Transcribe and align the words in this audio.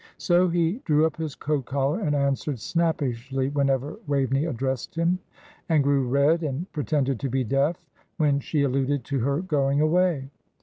So 0.17 0.49
he 0.49 0.81
drew 0.83 1.05
up 1.05 1.15
his 1.15 1.35
coat 1.35 1.65
collar 1.65 1.99
and 1.99 2.15
answered 2.15 2.57
snappishly 2.59 3.49
whenever 3.49 3.99
Waveney 4.07 4.45
addressed 4.45 4.95
him; 4.95 5.19
and 5.69 5.83
grew 5.83 6.07
red, 6.09 6.41
and 6.41 6.65
pretended 6.71 7.19
to 7.19 7.29
be 7.29 7.43
deaf, 7.43 7.75
when 8.17 8.39
she 8.39 8.63
alluded 8.63 9.03
to 9.03 9.19
her 9.19 9.41
going 9.41 9.79
away. 9.79 10.31